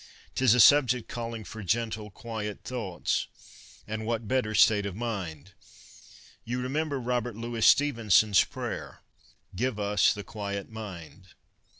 Tis 0.33 0.55
a 0.55 0.59
subject 0.59 1.07
calling 1.07 1.43
for 1.43 1.61
gentle, 1.61 2.09
quiet 2.09 2.63
thoughts. 2.63 3.27
And 3.87 4.03
what 4.03 4.27
better 4.27 4.55
state 4.55 4.87
of 4.87 4.95
mind? 4.95 5.51
You 6.43 6.59
remember 6.59 6.99
Robert 6.99 7.35
Louis 7.35 7.63
Stevenson's 7.67 8.43
prayer,' 8.43 9.01
Give 9.55 9.79
us 9.79 10.11
the 10.11 10.23
quiet 10.23 10.71
mind.' 10.71 11.35